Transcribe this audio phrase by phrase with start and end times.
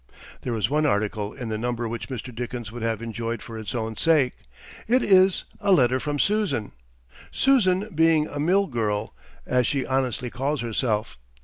[0.41, 2.33] There is one article in the number which Mr.
[2.33, 4.33] Dickens would have enjoyed for its own sake.
[4.87, 6.71] It is "A Letter from Susan;"
[7.31, 9.13] Susan being a "mill girl,"
[9.45, 11.19] as she honestly calls herself.